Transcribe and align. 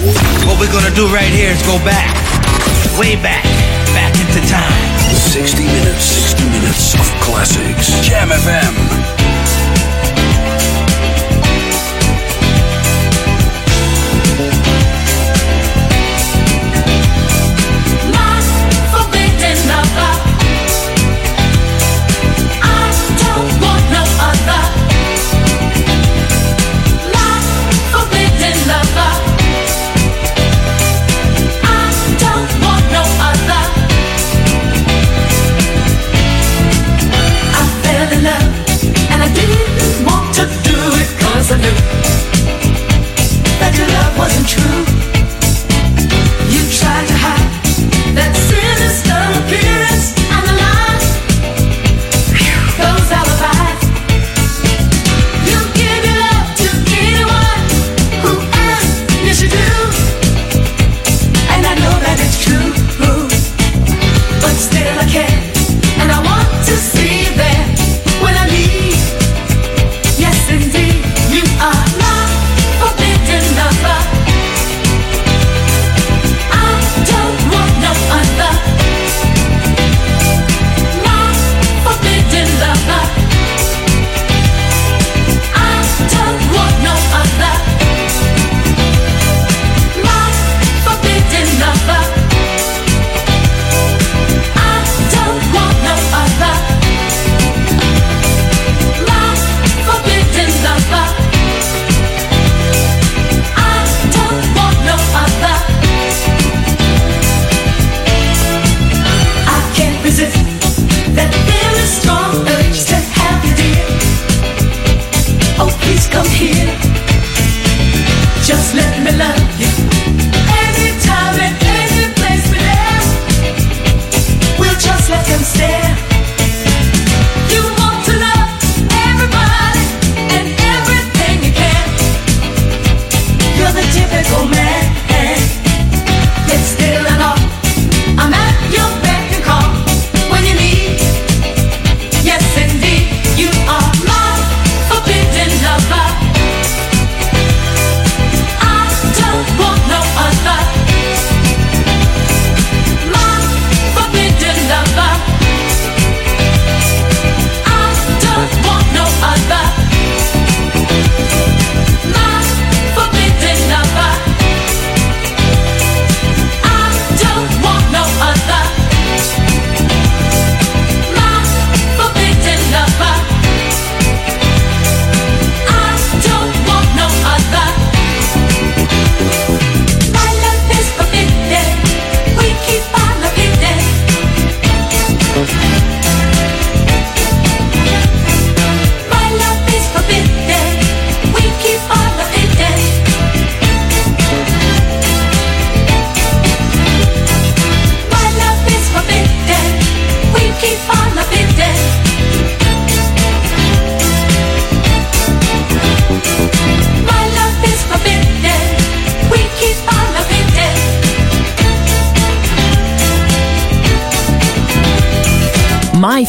What 0.00 0.58
we're 0.58 0.72
gonna 0.72 0.94
do 0.94 1.06
right 1.12 1.28
here 1.28 1.50
is 1.50 1.60
go 1.64 1.76
back, 1.84 2.16
way 2.98 3.16
back, 3.16 3.44
back 3.92 4.14
into 4.16 4.40
time. 4.48 4.98
60 5.12 5.62
minutes, 5.62 6.02
60 6.02 6.48
minutes 6.48 6.94
of 6.94 7.04
classics. 7.20 8.00
Jam 8.00 8.30
FM. 8.30 9.39
Your 44.40 44.89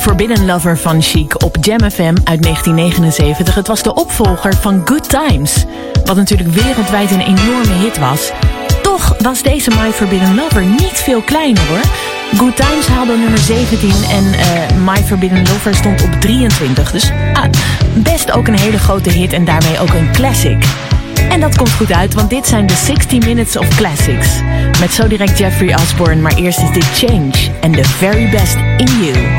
Forbidden 0.01 0.45
Lover 0.45 0.77
van 0.77 1.01
Chic 1.01 1.43
op 1.43 1.57
Jam 1.59 1.91
FM 1.91 2.15
uit 2.23 2.43
1979. 2.43 3.55
Het 3.55 3.67
was 3.67 3.83
de 3.83 3.93
opvolger 3.93 4.55
van 4.55 4.81
Good 4.85 5.09
Times. 5.09 5.65
Wat 6.05 6.15
natuurlijk 6.15 6.49
wereldwijd 6.49 7.11
een 7.11 7.19
enorme 7.19 7.73
hit 7.73 7.97
was. 7.97 8.31
Toch 8.81 9.15
was 9.17 9.41
deze 9.41 9.69
My 9.69 9.91
Forbidden 9.91 10.35
Lover 10.35 10.65
niet 10.65 10.93
veel 10.93 11.21
kleiner 11.21 11.67
hoor. 11.67 11.81
Good 12.37 12.55
Times 12.55 12.87
haalde 12.87 13.17
nummer 13.17 13.37
17 13.37 13.91
en 14.09 14.33
eh, 14.33 14.77
My 14.85 15.03
Forbidden 15.03 15.43
Lover 15.43 15.75
stond 15.75 16.03
op 16.03 16.11
23. 16.11 16.91
Dus 16.91 17.11
ah, 17.33 17.43
best 17.93 18.31
ook 18.31 18.47
een 18.47 18.59
hele 18.59 18.79
grote 18.79 19.09
hit 19.09 19.33
en 19.33 19.45
daarmee 19.45 19.79
ook 19.79 19.93
een 19.93 20.11
classic. 20.11 20.65
En 21.29 21.39
dat 21.39 21.55
komt 21.55 21.71
goed 21.71 21.93
uit, 21.93 22.13
want 22.13 22.29
dit 22.29 22.47
zijn 22.47 22.65
de 22.65 22.73
60 22.73 23.25
Minutes 23.25 23.57
of 23.57 23.75
Classics. 23.75 24.27
Met 24.79 24.93
zo 24.93 25.07
direct 25.07 25.37
Jeffrey 25.37 25.75
Osborne, 25.75 26.21
maar 26.21 26.35
eerst 26.35 26.59
is 26.59 26.71
dit 26.71 26.85
Change 26.93 27.51
and 27.61 27.73
the 27.73 27.83
very 27.83 28.29
best 28.29 28.55
in 28.55 29.03
you. 29.03 29.30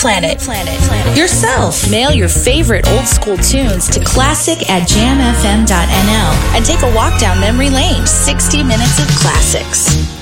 Planet, 0.00 0.38
planet, 0.38 0.80
planet. 0.84 1.16
yourself. 1.16 1.90
Mail 1.90 2.10
your 2.10 2.28
favorite 2.28 2.88
old 2.88 3.06
school 3.06 3.36
tunes 3.36 3.86
to 3.90 4.02
classic 4.02 4.70
at 4.70 4.88
jamfm.nl 4.88 6.56
and 6.56 6.64
take 6.64 6.82
a 6.82 6.94
walk 6.94 7.20
down 7.20 7.38
memory 7.38 7.68
lane. 7.68 8.06
60 8.06 8.64
minutes 8.64 8.98
of 8.98 9.06
classics. 9.08 10.19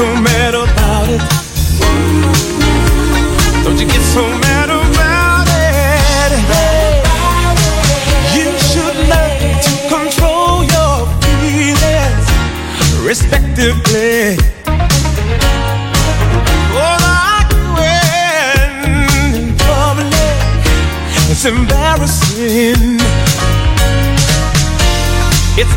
So 0.00 0.14
mad 0.14 0.54
about 0.54 1.08
it? 1.10 1.20
Don't 3.64 3.78
you 3.78 3.86
get 3.86 4.02
so 4.16 4.22
mad 4.46 4.70
about 4.70 5.46
it? 5.46 6.32
You 8.36 8.48
should 8.68 8.96
learn 9.12 9.60
to 9.66 9.72
control 9.94 10.64
your 10.74 10.94
feelings 11.20 12.26
respectively. 13.10 14.38
All 16.80 17.02
arguing 17.36 17.92
in 19.36 19.48
public, 19.68 20.14
it's 21.30 21.44
embarrassing. 21.44 22.96
It's 25.60 25.74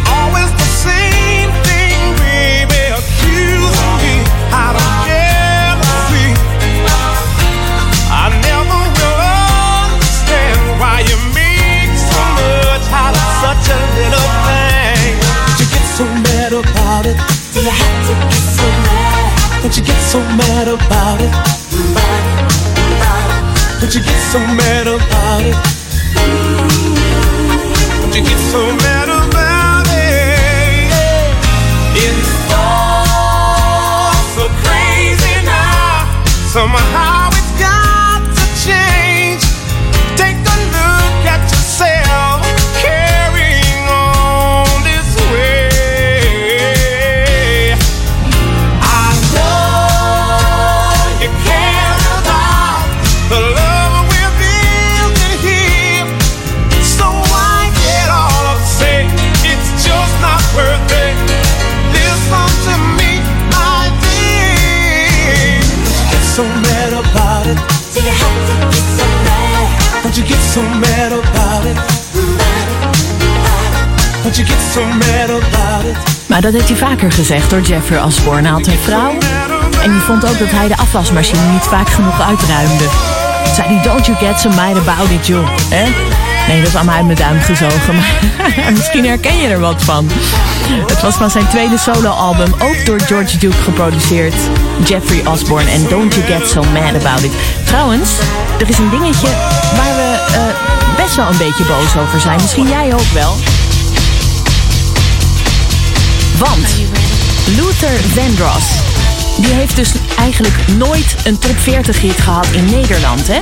mad 20.37 20.67
about 20.67 21.21
it? 21.21 21.31
Don't 23.79 23.93
you 23.93 24.01
get 24.01 24.19
so 24.31 24.39
mad 24.39 24.87
about 24.87 25.41
it? 25.49 25.55
Don't 28.01 28.15
you 28.15 28.23
get 28.23 28.39
so 28.51 28.61
mad 28.83 29.09
about 29.09 29.87
it? 29.87 30.89
It's 32.05 32.53
all 32.53 34.13
so 34.35 34.43
crazy 34.63 35.35
now. 35.45 36.23
Somehow 36.55 36.82
Maar 76.25 76.41
dat 76.41 76.53
heeft 76.53 76.67
hij 76.67 76.77
vaker 76.77 77.11
gezegd 77.11 77.49
door 77.49 77.61
Jeffrey 77.61 78.03
Osborne. 78.03 78.41
Hij 78.41 78.51
had 78.51 78.67
een 78.67 78.77
vrouw 78.77 79.13
en 79.83 79.91
die 79.91 80.01
vond 80.01 80.25
ook 80.25 80.39
dat 80.39 80.51
hij 80.51 80.67
de 80.67 80.77
afwasmachine 80.77 81.51
niet 81.51 81.63
vaak 81.63 81.89
genoeg 81.89 82.21
uitruimde. 82.21 82.83
Zei 83.55 83.67
hij, 83.67 83.83
don't 83.83 84.05
you 84.05 84.17
get 84.17 84.39
so 84.39 84.49
mad 84.49 84.77
about 84.77 85.09
it, 85.09 85.27
joh. 85.27 85.49
Nee, 86.47 86.59
dat 86.59 86.67
is 86.67 86.75
allemaal 86.75 86.95
uit 86.95 87.05
mijn 87.05 87.17
duim 87.17 87.39
gezogen. 87.39 87.95
Maar 87.95 88.73
misschien 88.77 89.05
herken 89.05 89.37
je 89.37 89.47
er 89.47 89.59
wat 89.59 89.83
van. 89.83 90.09
Het 90.87 91.01
was 91.01 91.15
van 91.15 91.29
zijn 91.29 91.47
tweede 91.47 91.77
soloalbum, 91.77 92.53
ook 92.59 92.85
door 92.85 92.99
George 92.99 93.37
Duke 93.37 93.61
geproduceerd. 93.63 94.35
Jeffrey 94.85 95.25
Osborne 95.25 95.71
en 95.71 95.87
Don't 95.87 96.13
You 96.13 96.25
Get 96.25 96.49
So 96.49 96.63
Mad 96.63 97.05
About 97.05 97.23
It. 97.23 97.31
Trouwens, 97.65 98.09
er 98.59 98.69
is 98.69 98.77
een 98.77 98.89
dingetje 98.89 99.27
waar 99.75 99.95
we 99.95 100.33
eh, 100.33 101.03
best 101.03 101.15
wel 101.15 101.29
een 101.29 101.37
beetje 101.37 101.63
boos 101.63 101.97
over 101.97 102.19
zijn. 102.19 102.39
Misschien 102.41 102.67
jij 102.67 102.93
ook 102.93 103.11
wel. 103.13 103.35
Want 106.43 106.67
Luther 107.55 107.99
Vandross, 108.13 108.65
die 109.37 109.53
heeft 109.53 109.75
dus 109.75 109.91
eigenlijk 110.17 110.67
nooit 110.77 111.15
een 111.23 111.39
top 111.39 111.57
40 111.57 112.01
hit 112.01 112.21
gehad 112.21 112.47
in 112.51 112.65
Nederland, 112.65 113.27
hè? 113.27 113.39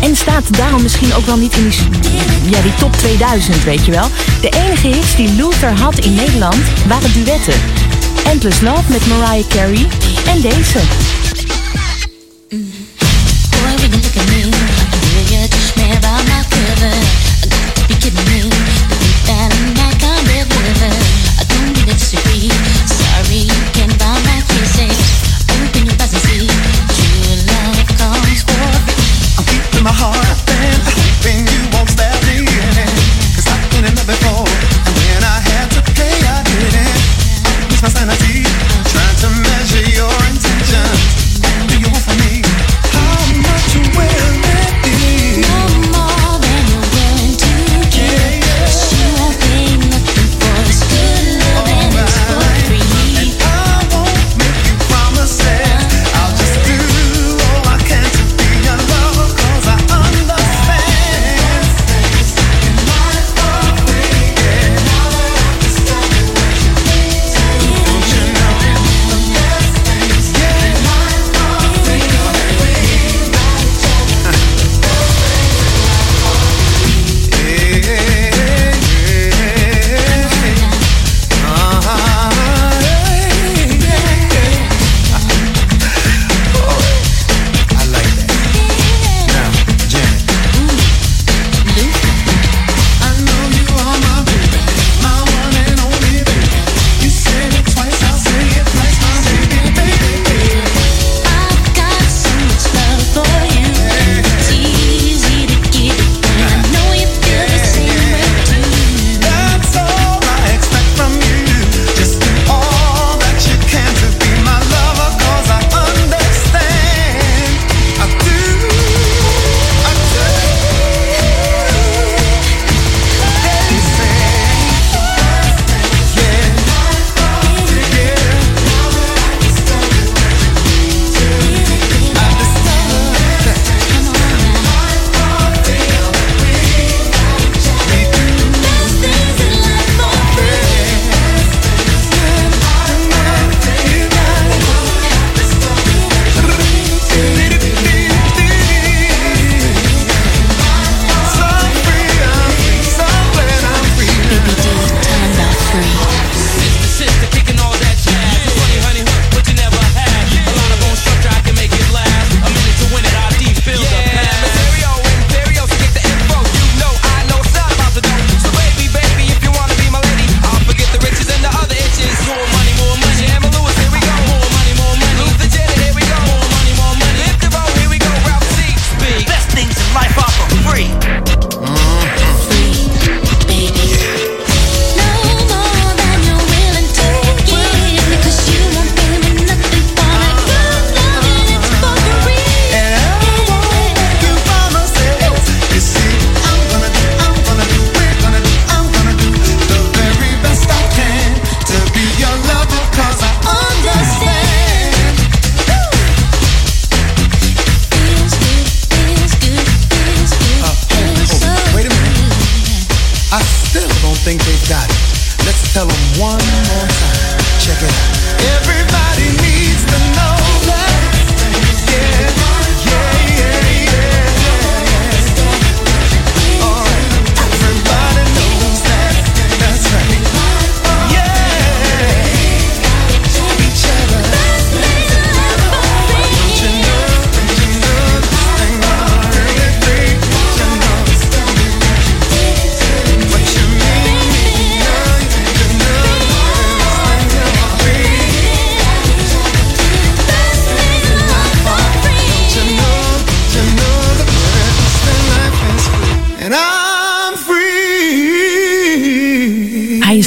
En 0.00 0.16
staat 0.16 0.56
daarom 0.56 0.82
misschien 0.82 1.14
ook 1.14 1.26
wel 1.26 1.36
niet 1.36 1.56
in 1.56 1.68
die, 1.68 2.50
ja, 2.50 2.60
die 2.60 2.74
top 2.74 2.96
2000, 2.96 3.64
weet 3.64 3.84
je 3.84 3.90
wel. 3.90 4.08
De 4.40 4.48
enige 4.48 4.86
hits 4.86 5.16
die 5.16 5.28
Luther 5.28 5.78
had 5.78 5.98
in 5.98 6.14
Nederland 6.14 6.62
waren 6.86 7.12
duetten. 7.12 7.60
Endless 8.24 8.60
Love 8.60 8.82
met 8.86 9.06
Mariah 9.06 9.48
Carey 9.48 9.86
en 10.26 10.40
deze. 10.40 10.78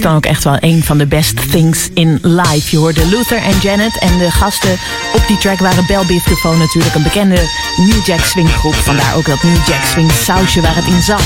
dan 0.07 0.15
ook 0.15 0.25
echt 0.25 0.43
wel 0.43 0.57
een 0.59 0.83
van 0.83 0.97
de 0.97 1.05
best 1.05 1.51
things 1.51 1.89
in 1.93 2.19
life. 2.21 2.67
Je 2.71 2.77
hoorde 2.77 3.05
Luther 3.05 3.37
en 3.37 3.57
Janet 3.61 3.97
en 3.99 4.17
de 4.17 4.31
gasten 4.31 4.77
op 5.13 5.27
die 5.27 5.37
track 5.37 5.59
waren 5.59 5.85
Bell 5.85 6.05
Biv 6.05 6.23
DeVoe 6.23 6.57
natuurlijk 6.57 6.95
een 6.95 7.03
bekende 7.03 7.49
New 7.77 8.05
Jack 8.05 8.19
Swing 8.19 8.49
groep. 8.49 8.73
Vandaar 8.73 9.15
ook 9.15 9.25
dat 9.25 9.43
New 9.43 9.67
Jack 9.67 9.83
Swing 9.83 10.11
sausje 10.11 10.61
waar 10.61 10.75
het 10.75 10.85
in 10.85 11.01
zat. 11.01 11.23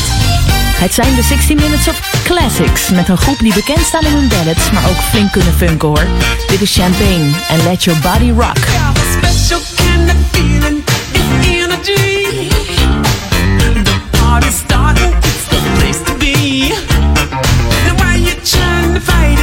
Het 0.75 0.93
zijn 0.93 1.15
de 1.15 1.21
60 1.21 1.55
Minutes 1.55 1.87
of 1.87 2.21
Classics 2.23 2.89
met 2.89 3.09
een 3.09 3.17
groep 3.17 3.39
die 3.39 3.53
bekend 3.53 3.85
staan 3.85 4.05
in 4.05 4.13
hun 4.13 4.27
ballads, 4.27 4.71
maar 4.71 4.89
ook 4.89 5.01
flink 5.01 5.31
kunnen 5.31 5.53
funken 5.53 5.87
hoor. 5.87 6.07
Dit 6.47 6.61
is 6.61 6.75
Champagne 6.75 7.31
en 7.49 7.63
Let 7.63 7.83
Your 7.83 7.99
Body 8.01 8.31
Rock. 8.31 8.57
Feeling, 10.31 10.83
energy. 11.43 12.49
The 13.83 14.01
party. 14.11 14.80
fight 19.01 19.40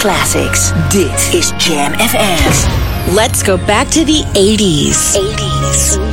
classics. 0.00 0.70
This 0.90 1.34
is 1.34 1.52
Jam 1.58 1.92
FM. 1.92 3.14
Let's 3.14 3.42
go 3.42 3.58
back 3.58 3.86
to 3.88 4.02
the 4.02 4.22
80s. 4.32 5.14
80s. 5.14 6.09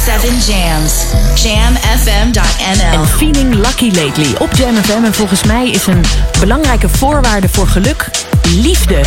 24-7 0.00 0.02
jams. 0.46 1.04
Jamfm.nl 1.42 3.00
en 3.00 3.06
feeling 3.06 3.54
lucky 3.54 3.90
lately 3.90 4.34
op 4.38 4.52
Jam 4.52 4.74
FM. 4.74 5.04
En 5.04 5.14
volgens 5.14 5.44
mij 5.44 5.70
is 5.70 5.86
een 5.86 6.04
belangrijke 6.40 6.88
voorwaarde 6.88 7.48
voor 7.48 7.66
geluk 7.66 8.10
liefde. 8.48 9.00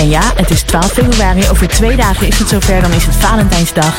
En 0.00 0.08
ja, 0.08 0.32
het 0.36 0.50
is 0.50 0.62
12 0.62 0.92
februari. 0.92 1.48
Over 1.48 1.68
twee 1.68 1.96
dagen 1.96 2.26
is 2.26 2.38
het 2.38 2.48
zover. 2.48 2.82
Dan 2.82 2.92
is 2.92 3.04
het 3.04 3.14
Valentijnsdag. 3.14 3.94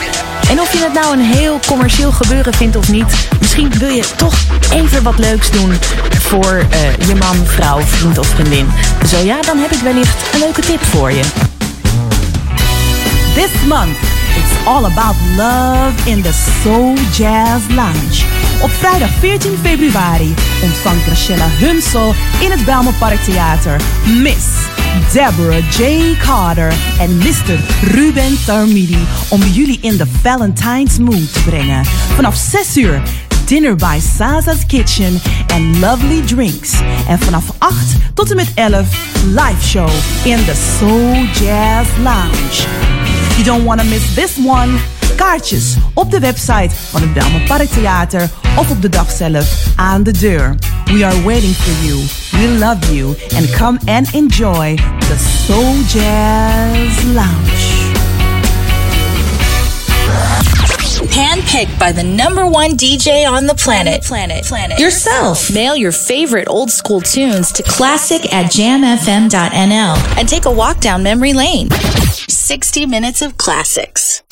En 0.50 0.60
of 0.62 0.74
je 0.74 0.80
het 0.80 0.94
nou 0.94 1.14
een 1.14 1.26
heel 1.26 1.60
commercieel 1.68 2.12
gebeuren 2.12 2.54
vindt 2.54 2.76
of 2.76 2.90
niet... 2.90 3.28
misschien 3.40 3.72
wil 3.78 3.90
je 3.90 4.04
toch 4.16 4.34
even 4.74 5.04
wat 5.04 5.18
leuks 5.18 5.52
doen 5.52 5.78
voor 6.20 6.66
eh, 6.70 7.08
je 7.08 7.16
man, 7.16 7.46
vrouw, 7.46 7.82
vriend 7.82 8.18
of 8.18 8.28
vriendin. 8.28 8.72
Zo 9.08 9.18
ja, 9.18 9.42
dan 9.42 9.58
heb 9.58 9.72
ik 9.72 9.80
wellicht 9.80 10.34
een 10.34 10.40
leuke 10.40 10.62
tip 10.62 10.84
voor 10.84 11.12
je. 11.12 11.24
This 13.34 13.68
month, 13.68 13.98
all 14.66 14.86
about 14.86 15.16
love 15.36 16.08
in 16.08 16.22
the 16.22 16.34
Soul 16.34 16.96
Jazz 17.12 17.68
Lounge. 17.68 18.26
Op 18.62 18.72
vrijdag 18.72 19.10
14 19.20 19.58
februari 19.62 20.34
ontvangt 20.64 21.04
Graciela 21.04 21.48
Hunsel 21.48 22.14
in 22.40 22.52
het 22.52 22.66
Belmenpark 22.66 23.24
Theater 23.24 23.82
Miss 24.06 24.46
Deborah 25.14 25.64
J. 25.70 26.16
Carter 26.18 26.74
en 27.00 27.18
Mr. 27.18 27.60
Ruben 27.82 28.38
Tarmidi 28.46 29.08
om 29.30 29.42
jullie 29.42 29.80
in 29.82 29.98
de 29.98 30.06
Valentine's 30.22 30.98
mood 30.98 31.34
te 31.34 31.44
brengen. 31.44 31.86
Vanaf 32.16 32.36
6 32.36 32.78
uur 32.78 33.02
dinner 33.46 33.76
by 33.76 34.00
Sasa's 34.18 34.66
Kitchen 34.66 35.22
en 35.48 35.80
lovely 35.80 36.22
drinks. 36.22 36.74
En 37.08 37.20
vanaf 37.20 37.44
8 37.58 37.74
tot 38.14 38.30
en 38.30 38.36
met 38.36 38.52
11 38.56 38.86
live 39.26 39.68
show 39.68 39.90
in 40.24 40.46
the 40.46 40.76
Soul 40.78 41.14
Jazz 41.34 41.90
Lounge. 42.04 43.19
You 43.40 43.46
don't 43.46 43.64
want 43.64 43.80
to 43.80 43.88
miss 43.88 44.16
this 44.16 44.38
one. 44.46 44.78
Kaartjes 45.16 45.76
op 45.94 46.12
de 46.12 46.20
website 46.20 46.70
van 46.90 47.02
het 47.02 47.14
Belmen 47.14 47.44
Park 47.44 47.70
Theater 47.70 48.30
of 48.58 48.70
op 48.70 48.82
de 48.82 48.90
dag 48.90 49.12
zelf 49.12 49.66
aan 49.76 50.04
de 50.04 50.12
deur. 50.12 50.56
We 50.86 51.06
are 51.06 51.24
waiting 51.24 51.56
for 51.56 51.86
you. 51.86 52.00
We 52.32 52.58
love 52.58 52.96
you. 52.96 53.16
And 53.36 53.50
come 53.52 53.80
and 53.86 54.14
enjoy 54.14 54.76
the 55.00 55.18
Soul 55.46 55.76
Jazz 55.88 57.04
Lounge. 57.04 57.79
Handpicked 61.00 61.80
by 61.80 61.94
the 61.94 62.04
number 62.04 62.46
one 62.46 62.72
DJ 62.72 63.30
on 63.30 63.46
the 63.46 63.56
planet. 63.56 64.04
Planet. 64.04 64.44
Planet. 64.44 64.80
Yourself. 64.80 65.54
Mail 65.54 65.76
your 65.76 65.94
favorite 65.94 66.50
old 66.50 66.70
school 66.70 67.00
tunes 67.00 67.54
to 67.54 67.64
classic 67.64 68.34
at 68.34 68.52
jamfm.nl 68.52 70.18
and 70.18 70.28
take 70.28 70.46
a 70.46 70.52
walk 70.52 70.82
down 70.82 71.02
memory 71.02 71.32
lane. 71.32 71.70
60 71.70 72.86
minutes 72.86 73.22
of 73.22 73.38
classics. 73.38 74.24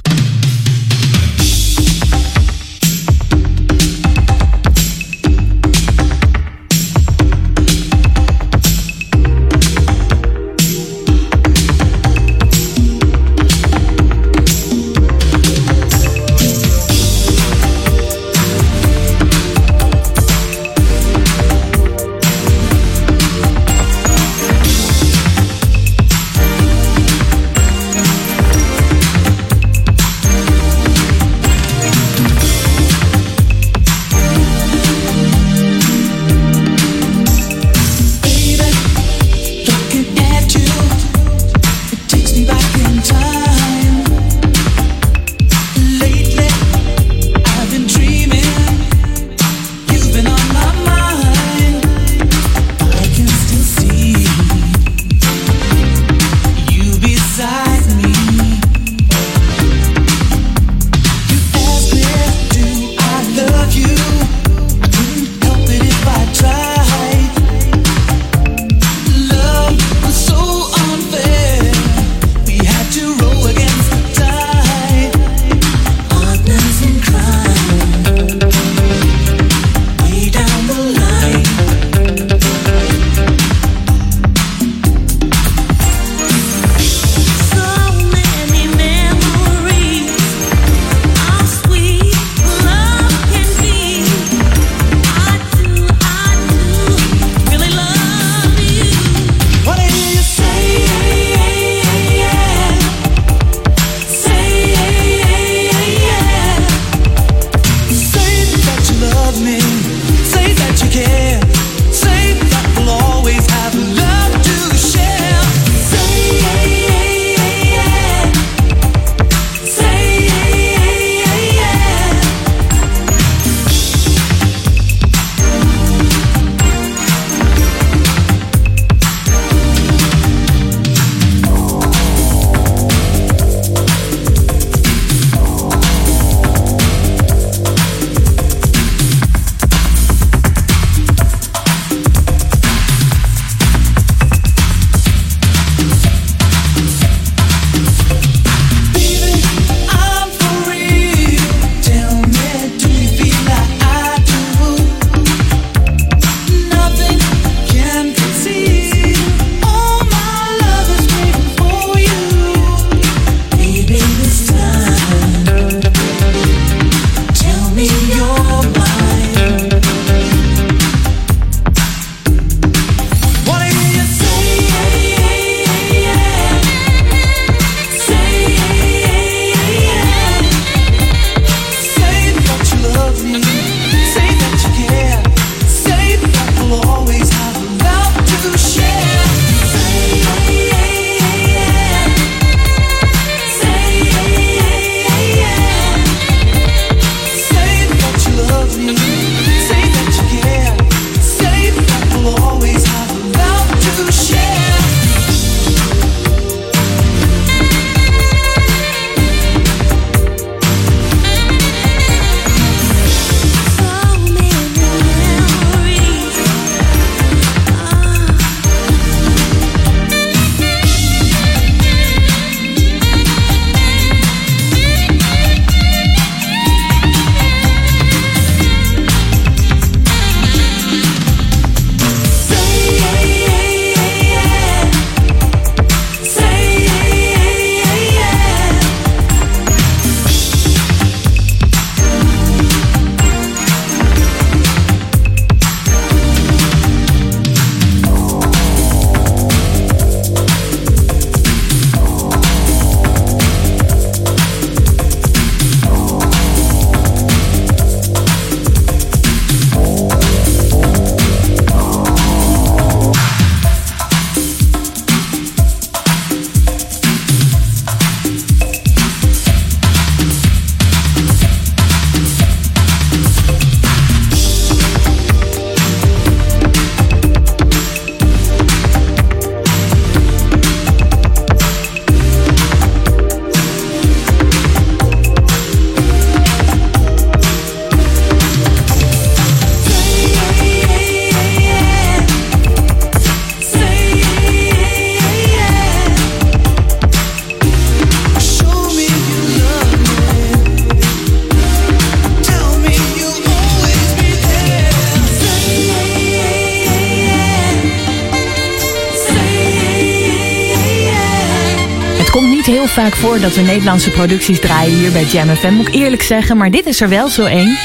Vaak 313.03 313.15
voor 313.15 313.39
dat 313.39 313.55
we 313.55 313.61
Nederlandse 313.61 314.09
producties 314.09 314.59
draaien 314.59 314.97
hier 314.97 315.11
bij 315.11 315.23
Jam 315.23 315.55
FM, 315.55 315.73
moet 315.73 315.87
ik 315.87 315.93
eerlijk 315.93 316.21
zeggen. 316.21 316.57
Maar 316.57 316.71
dit 316.71 316.85
is 316.85 317.01
er 317.01 317.09
wel 317.09 317.27
zo 317.27 317.45
één. 317.45 317.77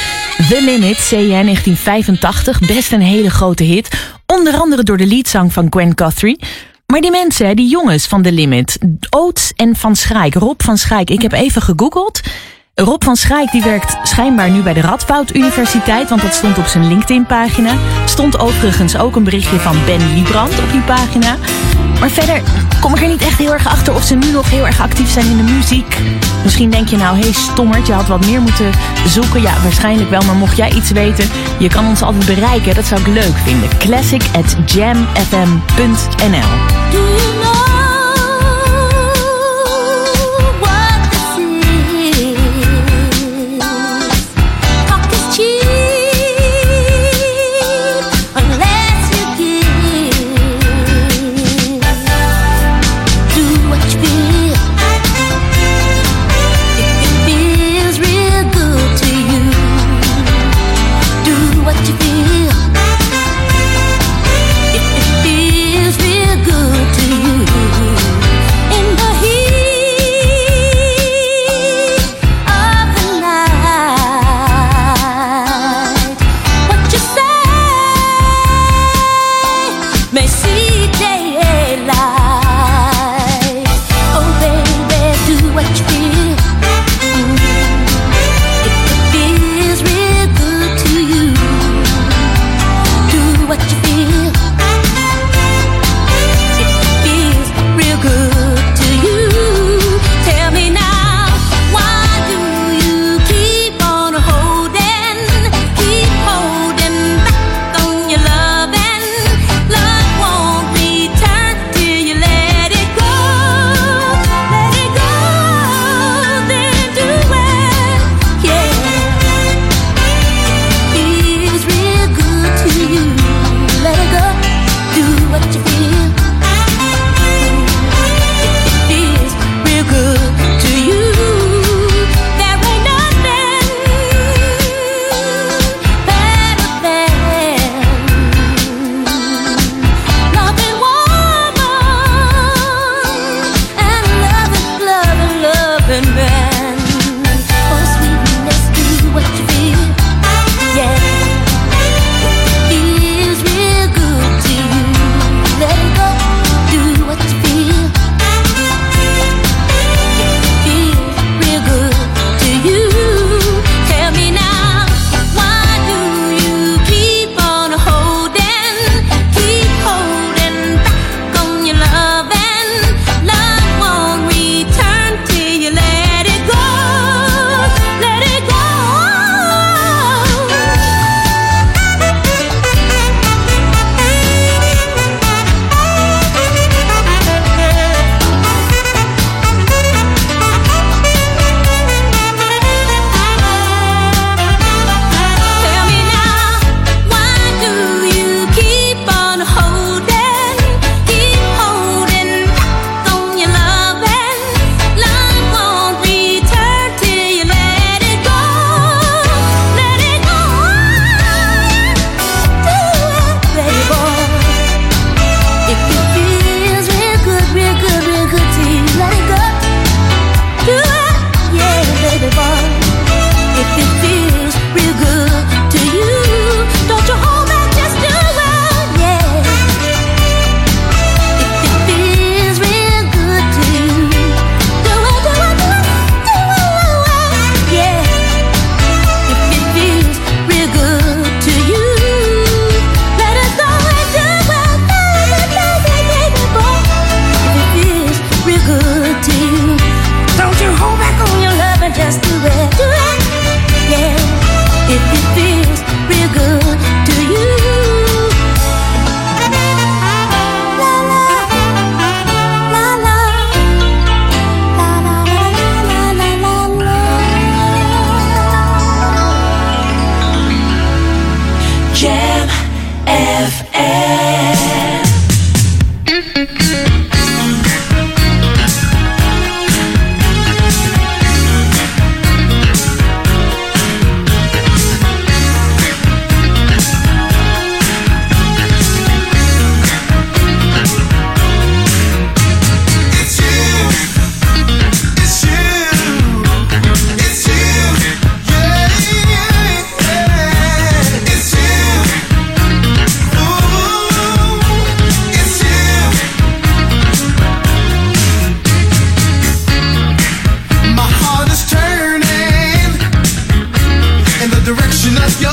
The 0.48 0.62
Limit, 0.62 1.06
CN 1.08 1.44
1985. 1.44 2.60
Best 2.60 2.92
een 2.92 3.00
hele 3.00 3.30
grote 3.30 3.64
hit. 3.64 4.12
Onder 4.26 4.54
andere 4.54 4.82
door 4.82 4.96
de 4.96 5.06
leadzang 5.06 5.52
van 5.52 5.66
Gwen 5.70 5.92
Guthrie. 5.94 6.40
Maar 6.86 7.00
die 7.00 7.10
mensen, 7.10 7.56
die 7.56 7.68
jongens 7.68 8.06
van 8.06 8.22
The 8.22 8.32
Limit, 8.32 8.78
Oates 9.10 9.52
en 9.56 9.76
Van 9.76 9.96
Schaik, 9.96 10.34
Rob 10.34 10.62
van 10.62 10.78
Schaik, 10.78 11.10
ik 11.10 11.22
heb 11.22 11.32
even 11.32 11.62
gegoogeld. 11.62 12.20
Rob 12.74 13.04
van 13.04 13.16
Schaik 13.16 13.50
die 13.50 13.62
werkt 13.62 13.96
schijnbaar 14.02 14.50
nu 14.50 14.62
bij 14.62 14.72
de 14.72 14.80
Radboud 14.80 15.34
Universiteit, 15.34 16.08
want 16.08 16.22
dat 16.22 16.34
stond 16.34 16.58
op 16.58 16.66
zijn 16.66 16.88
LinkedIn-pagina. 16.88 17.76
Stond 18.06 18.38
overigens 18.38 18.96
ook 18.96 19.16
een 19.16 19.24
berichtje 19.24 19.58
van 19.58 19.76
Ben 19.84 20.14
Liebrand 20.14 20.58
op 20.58 20.70
die 20.72 20.82
pagina. 20.82 21.36
Maar 22.02 22.10
verder 22.10 22.42
kom 22.80 22.94
ik 22.94 23.02
er 23.02 23.08
niet 23.08 23.22
echt 23.22 23.38
heel 23.38 23.52
erg 23.52 23.66
achter 23.66 23.94
of 23.94 24.02
ze 24.02 24.14
nu 24.14 24.30
nog 24.30 24.50
heel 24.50 24.66
erg 24.66 24.80
actief 24.80 25.10
zijn 25.10 25.26
in 25.26 25.36
de 25.36 25.42
muziek. 25.42 25.98
Misschien 26.42 26.70
denk 26.70 26.88
je 26.88 26.96
nou, 26.96 27.16
hé 27.16 27.22
hey, 27.22 27.32
stommerd, 27.32 27.86
je 27.86 27.92
had 27.92 28.06
wat 28.06 28.26
meer 28.26 28.40
moeten 28.40 28.70
zoeken. 29.06 29.42
Ja, 29.42 29.62
waarschijnlijk 29.62 30.10
wel, 30.10 30.22
maar 30.22 30.34
mocht 30.34 30.56
jij 30.56 30.70
iets 30.70 30.90
weten, 30.90 31.28
je 31.58 31.68
kan 31.68 31.86
ons 31.86 32.02
altijd 32.02 32.26
bereiken. 32.26 32.74
Dat 32.74 32.84
zou 32.84 33.00
ik 33.00 33.06
leuk 33.06 33.36
vinden. 33.44 33.68
Classic 33.78 34.22
at 34.32 34.56
jamfm.nl 34.66 36.50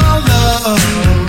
your 0.01 0.21
love. 0.21 1.28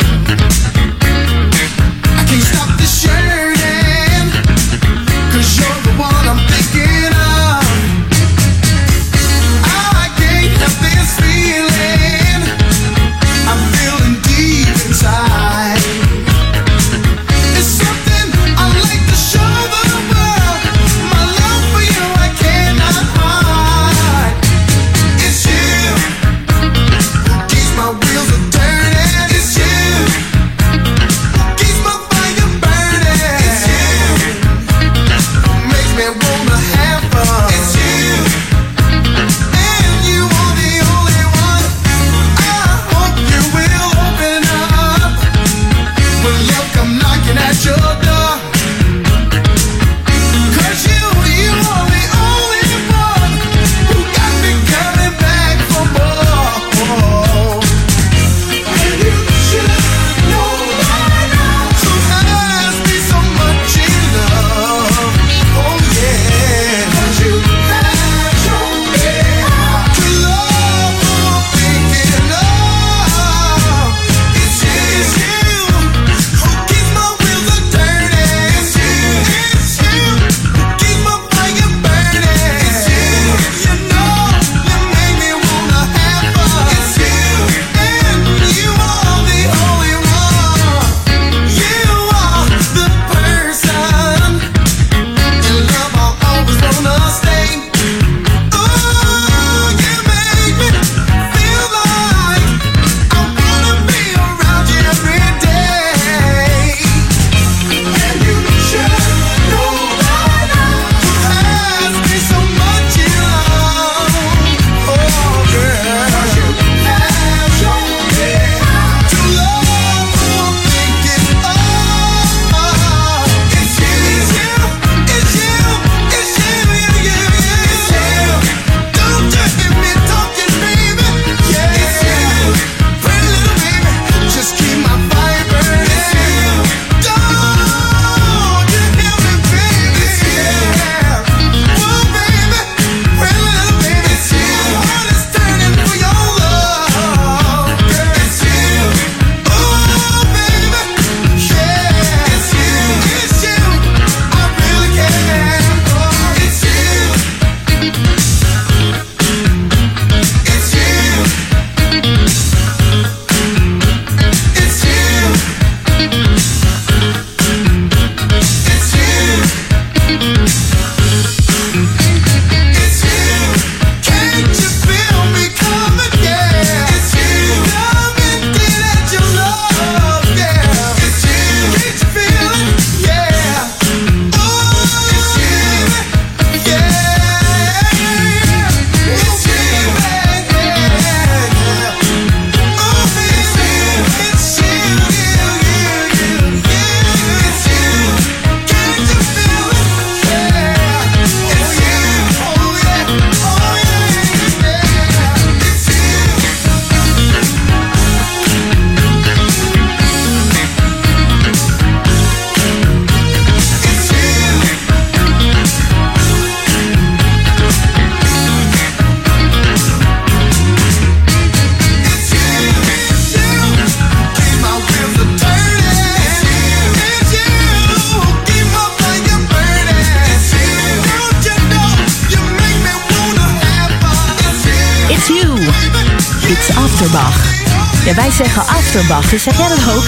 Dus 239.08 239.42
zeg 239.42 239.56
jij 239.56 239.68
dat 239.68 239.94
ook? 239.94 240.04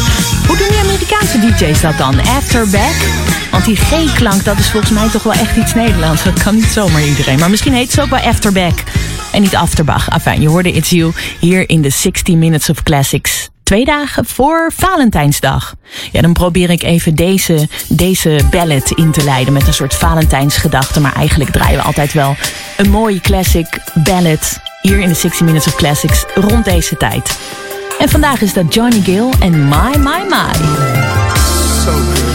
Hoe 0.46 0.56
doen 0.56 0.68
die 0.68 0.78
Amerikaanse 0.78 1.38
DJ's 1.38 1.80
dat 1.80 1.98
dan? 1.98 2.20
Afterback? 2.20 2.94
Want 3.50 3.64
die 3.64 3.76
G-klank, 3.76 4.44
dat 4.44 4.58
is 4.58 4.70
volgens 4.70 4.92
mij 4.92 5.08
toch 5.08 5.22
wel 5.22 5.32
echt 5.32 5.56
iets 5.56 5.74
Nederlands. 5.74 6.24
Dat 6.24 6.42
kan 6.42 6.54
niet 6.54 6.64
zomaar 6.64 7.02
iedereen. 7.02 7.38
Maar 7.38 7.50
misschien 7.50 7.72
heet 7.72 7.92
ze 7.92 8.02
ook 8.02 8.10
wel 8.10 8.18
Afterback. 8.18 8.78
En 9.32 9.42
niet 9.42 9.54
Afterbach. 9.54 10.08
Enfin, 10.08 10.40
je 10.40 10.48
hoorde 10.48 10.72
It's 10.72 10.90
You 10.90 11.12
hier 11.38 11.68
in 11.68 11.82
de 11.82 11.90
60 11.90 12.34
Minutes 12.34 12.70
of 12.70 12.82
Classics. 12.82 13.48
Twee 13.62 13.84
dagen 13.84 14.26
voor 14.26 14.72
Valentijnsdag. 14.76 15.74
Ja, 16.12 16.20
dan 16.20 16.32
probeer 16.32 16.70
ik 16.70 16.82
even 16.82 17.14
deze, 17.14 17.68
deze 17.88 18.40
ballad 18.50 18.90
in 18.90 19.10
te 19.10 19.24
leiden 19.24 19.52
met 19.52 19.66
een 19.66 19.74
soort 19.74 19.94
Valentijnsgedachte. 19.94 21.00
Maar 21.00 21.14
eigenlijk 21.14 21.50
draaien 21.50 21.78
we 21.78 21.84
altijd 21.84 22.12
wel 22.12 22.36
een 22.76 22.90
mooie 22.90 23.20
classic 23.20 23.66
ballad 23.94 24.60
hier 24.82 24.98
in 24.98 25.08
de 25.08 25.14
60 25.14 25.40
Minutes 25.40 25.66
of 25.66 25.74
Classics 25.74 26.24
rond 26.34 26.64
deze 26.64 26.96
tijd. 26.96 27.38
En 28.02 28.08
vandaag 28.08 28.40
is 28.40 28.52
dat 28.52 28.74
Johnny 28.74 29.00
Gill 29.00 29.28
en 29.38 29.68
My 29.68 29.96
My 29.98 30.24
My. 30.28 30.52
So 31.84 31.92
good. 31.92 32.32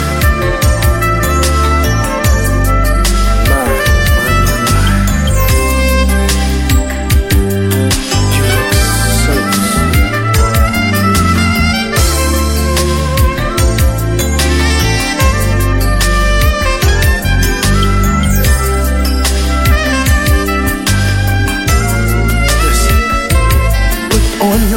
on 24.40 24.70
your 24.70 24.77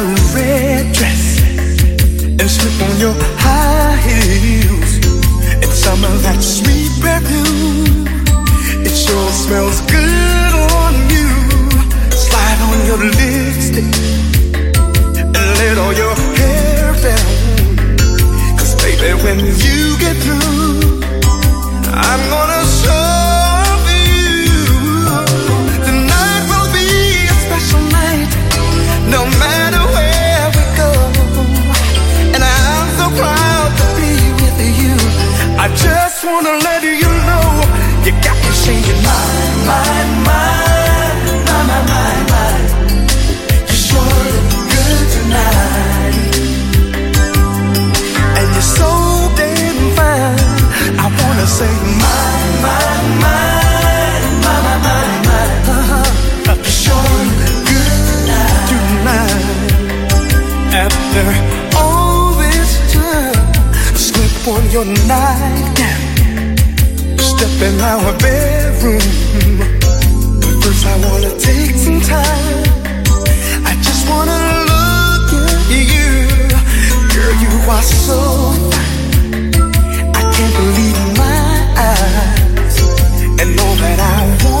and 2.41 2.49
slip 2.49 2.89
on 2.89 2.99
your 2.99 3.15
high 3.37 3.95
heels 4.01 5.01
some 5.81 6.03
of 6.03 6.21
that 6.23 6.41
sweet 6.41 6.91
perfume. 7.01 8.05
It 8.85 8.95
sure 9.03 9.31
smells 9.31 9.81
good 9.89 10.53
on 10.77 10.93
you. 11.09 11.29
Slide 12.11 12.59
on 12.69 12.77
your 12.89 12.99
lipstick 13.19 13.91
and 15.35 15.49
let 15.61 15.75
all 15.83 15.93
your 15.93 16.15
hair 16.39 16.93
down. 17.07 18.57
Cause 18.57 18.73
baby, 18.83 19.11
when 19.23 19.39
you 19.39 19.97
get 19.97 20.15
through, 20.23 21.01
I'm 21.91 22.30
your 64.71 64.85
nightgown, 64.85 66.57
step 67.17 67.61
in 67.61 67.81
our 67.81 68.17
bedroom. 68.19 69.01
But 70.39 70.63
first, 70.63 70.85
I 70.85 70.95
wanna 71.09 71.37
take 71.37 71.75
some 71.75 71.99
time. 71.99 72.63
I 73.65 73.75
just 73.83 74.07
wanna 74.07 74.39
look 74.71 75.33
at 75.33 75.67
you, 75.69 76.11
girl. 77.11 77.33
You 77.43 77.53
are 77.69 77.83
so 77.83 78.19
fine. 78.71 79.51
I 80.15 80.23
can't 80.35 80.55
believe 80.61 80.99
my 81.17 81.43
eyes, 81.91 82.75
and 83.41 83.59
all 83.59 83.75
that 83.75 83.99
I 83.99 84.45
wanna 84.45 84.60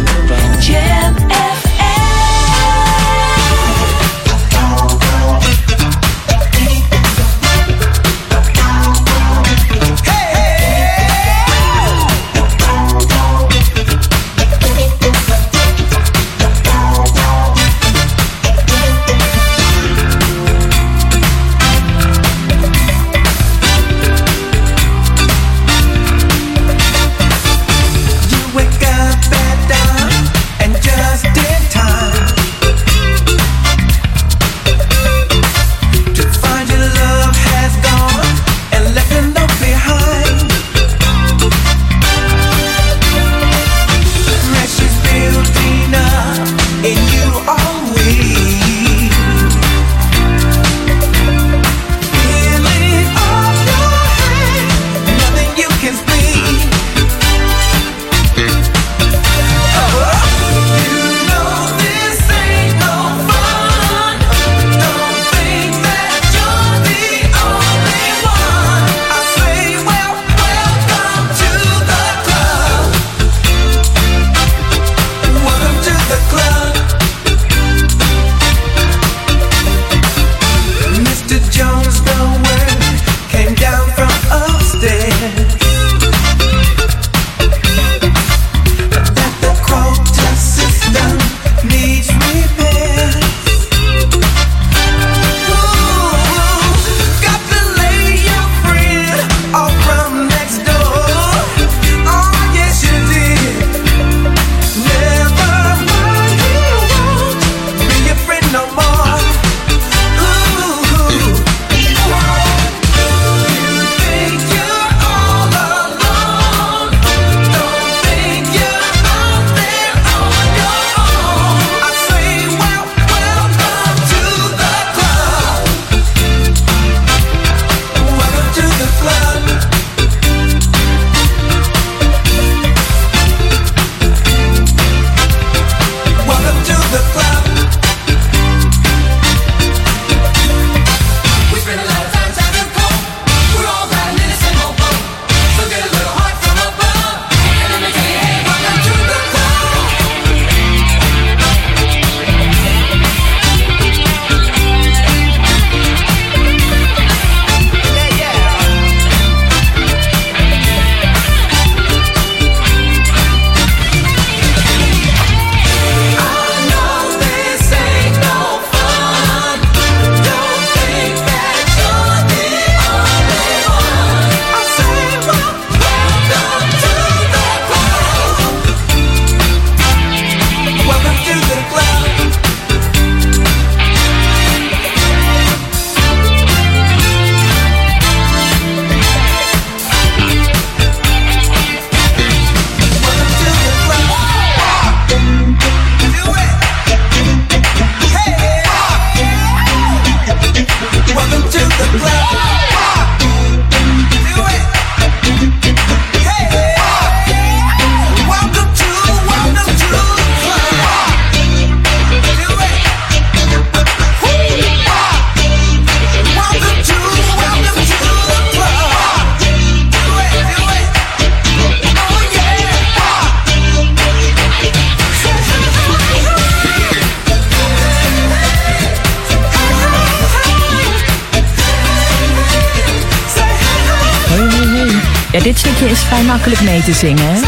Mee 236.59 236.83
te 236.83 236.93
zingen. 236.93 237.39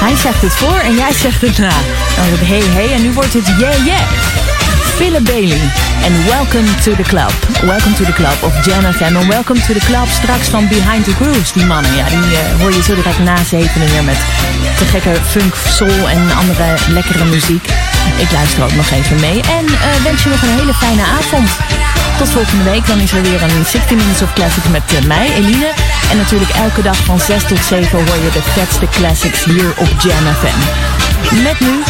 Hij 0.00 0.16
zegt 0.16 0.42
het 0.42 0.52
voor 0.52 0.78
en 0.78 0.94
jij 0.94 1.12
zegt 1.12 1.40
het 1.40 1.58
na. 1.58 1.72
Dan 2.16 2.28
wordt 2.28 2.40
het 2.40 2.48
hey 2.48 2.62
hey 2.74 2.92
en 2.94 3.02
nu 3.02 3.12
wordt 3.12 3.32
het 3.32 3.46
yeah 3.46 3.84
yeah. 3.84 4.00
Philip 4.96 5.24
Bailey 5.24 5.60
en 6.04 6.12
Welcome 6.26 6.74
to 6.84 6.94
the 6.94 7.02
Club. 7.02 7.32
Welcome 7.62 7.94
to 7.94 8.04
the 8.04 8.12
Club 8.12 8.36
of 8.40 8.52
FM 8.96 9.16
en 9.16 9.28
Welcome 9.28 9.60
to 9.66 9.72
the 9.72 9.84
Club 9.88 10.08
straks 10.08 10.48
van 10.48 10.68
Behind 10.68 11.04
the 11.04 11.14
Grooves. 11.14 11.52
Die 11.52 11.64
mannen, 11.64 11.94
ja, 11.96 12.04
die 12.08 12.38
eh, 12.38 12.60
hoor 12.60 12.72
je 12.72 12.82
zo 12.82 12.94
direct 12.94 13.18
na 13.18 13.36
zevenen 13.44 13.90
weer 13.90 14.04
met 14.04 14.20
te 14.78 14.84
gekke 14.84 15.14
funk, 15.26 15.54
soul 15.68 16.08
en 16.08 16.22
andere 16.36 16.74
lekkere 16.88 17.24
muziek. 17.24 17.64
Ik 18.18 18.30
luister 18.32 18.64
ook 18.64 18.74
nog 18.74 18.90
even 18.90 19.20
mee 19.20 19.40
en 19.58 19.66
eh, 19.66 20.02
wens 20.04 20.22
je 20.22 20.28
nog 20.28 20.42
een 20.42 20.58
hele 20.58 20.74
fijne 20.74 21.02
avond. 21.18 21.48
Tot 22.18 22.30
volgende 22.30 22.64
week, 22.64 22.86
dan 22.86 23.00
is 23.00 23.12
er 23.12 23.22
weer 23.22 23.42
een 23.42 23.64
60 23.66 23.90
Minutes 23.90 24.22
of 24.22 24.32
Classics 24.32 24.68
met 24.68 24.82
eh, 24.94 25.04
mij, 25.04 25.32
Eline. 25.34 25.70
En 26.12 26.18
natuurlijk 26.18 26.50
elke 26.50 26.82
dag 26.82 26.96
van 26.96 27.20
6 27.20 27.44
tot 27.44 27.58
7 27.64 28.06
hoor 28.06 28.16
je 28.24 28.30
de 28.32 28.42
vetste 28.42 28.88
classics 28.88 29.44
hier 29.44 29.70
op 29.76 29.88
Jam 29.98 30.34
FM. 30.34 30.58
Met 31.42 31.60
nu 31.60 31.82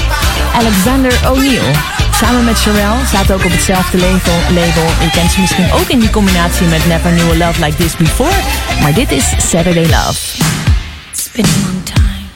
Alexander 0.54 1.12
O'Neill. 1.30 1.74
Samen 2.20 2.44
met 2.44 2.58
Sherelle 2.58 3.06
staat 3.06 3.32
ook 3.32 3.44
op 3.44 3.50
hetzelfde 3.50 3.98
label, 3.98 4.38
label. 4.48 4.86
Je 5.00 5.10
kent 5.12 5.30
ze 5.30 5.40
misschien 5.40 5.72
ook 5.72 5.88
in 5.88 5.98
die 5.98 6.10
combinatie 6.10 6.66
met 6.66 6.86
Never 6.86 7.10
Knew 7.10 7.42
a 7.42 7.46
Love 7.46 7.64
Like 7.64 7.76
This 7.76 7.96
Before. 7.96 8.34
Maar 8.80 8.94
dit 8.94 9.10
is 9.10 9.24
Saturday 9.50 9.86
Love. 9.86 10.18
It's 11.10 11.30
been 11.32 11.44
a 11.44 11.66
long 11.66 11.82
time. 11.84 12.26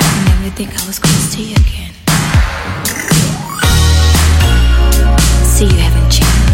I 0.00 0.04
never 0.28 0.54
think 0.54 0.70
I 0.70 0.86
was 0.86 0.98
close 0.98 1.36
to 1.36 1.42
you 1.42 1.54
again. 1.54 1.92
See, 5.56 5.66
you 5.66 5.80
haven't 5.80 6.12
changed. 6.12 6.47